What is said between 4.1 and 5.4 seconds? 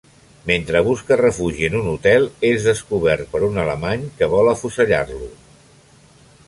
que vol afusellar-lo.